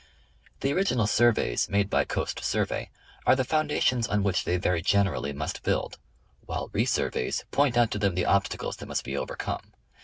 [0.61, 2.89] The original sur veys made by Coast Survey
[3.27, 5.99] are the foundations on which they very generally must build,
[6.47, 9.73] while re surveys point out to them the obstacles that must be overcome.